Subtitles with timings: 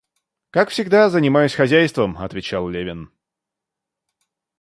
[0.49, 3.11] Как всегда, занимаюсь хозяйством,— отвечал Левин.